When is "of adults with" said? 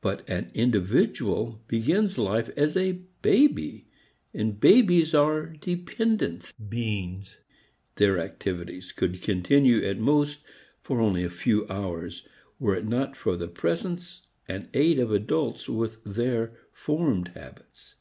14.98-16.02